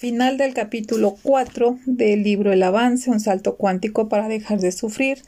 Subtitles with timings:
[0.00, 5.18] Final del capítulo 4 del libro El avance, un salto cuántico para dejar de sufrir,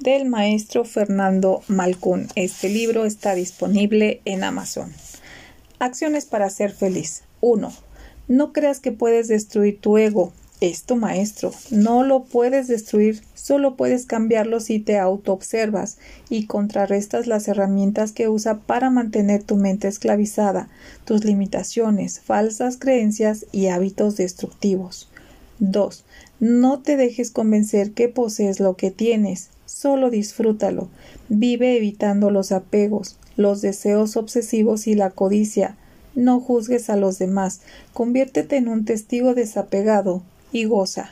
[0.00, 2.26] del maestro Fernando Malcún.
[2.34, 4.92] Este libro está disponible en Amazon.
[5.78, 7.22] Acciones para ser feliz.
[7.40, 7.72] 1.
[8.26, 10.32] No creas que puedes destruir tu ego.
[10.62, 11.52] Es tu maestro.
[11.70, 15.98] No lo puedes destruir, solo puedes cambiarlo si te autoobservas
[16.30, 20.70] y contrarrestas las herramientas que usa para mantener tu mente esclavizada,
[21.04, 25.10] tus limitaciones, falsas creencias y hábitos destructivos.
[25.58, 26.04] 2.
[26.40, 30.88] No te dejes convencer que posees lo que tienes, solo disfrútalo.
[31.28, 35.76] Vive evitando los apegos, los deseos obsesivos y la codicia.
[36.14, 37.60] No juzgues a los demás,
[37.92, 40.22] conviértete en un testigo desapegado
[40.52, 41.10] y goza.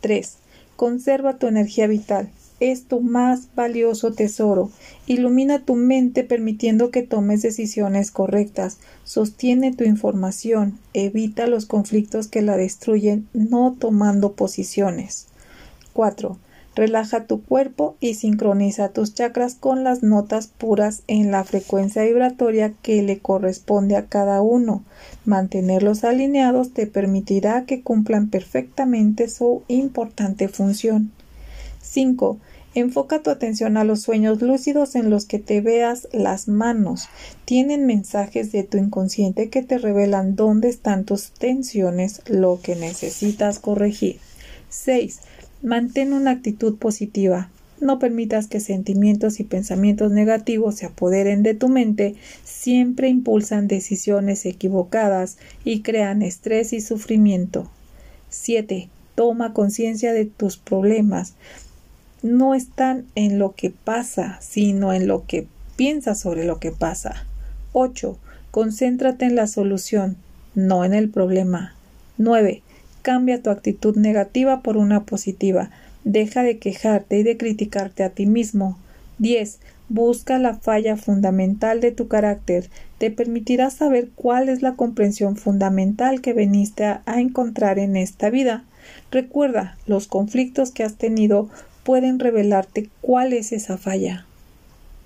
[0.00, 0.36] 3.
[0.76, 2.30] Conserva tu energía vital.
[2.60, 4.70] Es tu más valioso tesoro.
[5.06, 8.78] Ilumina tu mente permitiendo que tomes decisiones correctas.
[9.04, 10.78] Sostiene tu información.
[10.92, 15.26] Evita los conflictos que la destruyen no tomando posiciones.
[15.94, 16.38] 4.
[16.80, 22.72] Relaja tu cuerpo y sincroniza tus chakras con las notas puras en la frecuencia vibratoria
[22.80, 24.82] que le corresponde a cada uno.
[25.26, 31.12] Mantenerlos alineados te permitirá que cumplan perfectamente su importante función.
[31.82, 32.38] 5.
[32.74, 37.10] Enfoca tu atención a los sueños lúcidos en los que te veas las manos.
[37.44, 43.58] Tienen mensajes de tu inconsciente que te revelan dónde están tus tensiones, lo que necesitas
[43.58, 44.16] corregir.
[44.70, 45.20] 6.
[45.62, 47.50] Mantén una actitud positiva.
[47.80, 54.44] No permitas que sentimientos y pensamientos negativos se apoderen de tu mente, siempre impulsan decisiones
[54.46, 57.70] equivocadas y crean estrés y sufrimiento.
[58.30, 58.88] 7.
[59.14, 61.34] Toma conciencia de tus problemas.
[62.22, 67.26] No están en lo que pasa, sino en lo que piensas sobre lo que pasa.
[67.72, 68.18] 8.
[68.50, 70.16] Concéntrate en la solución,
[70.54, 71.74] no en el problema.
[72.18, 72.62] 9.
[73.02, 75.70] Cambia tu actitud negativa por una positiva.
[76.04, 78.78] Deja de quejarte y de criticarte a ti mismo.
[79.18, 79.58] 10.
[79.88, 82.68] Busca la falla fundamental de tu carácter.
[82.98, 88.30] Te permitirá saber cuál es la comprensión fundamental que veniste a, a encontrar en esta
[88.30, 88.64] vida.
[89.10, 91.48] Recuerda, los conflictos que has tenido
[91.84, 94.26] pueden revelarte cuál es esa falla.